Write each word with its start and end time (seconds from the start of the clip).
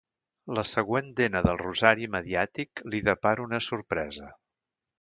La 0.59 0.61
següent 0.69 1.11
dena 1.19 1.41
del 1.47 1.59
rosari 1.61 2.09
mediàtic 2.15 2.83
li 2.93 3.03
depara 3.11 3.47
una 3.49 3.61
sorpresa. 3.69 4.35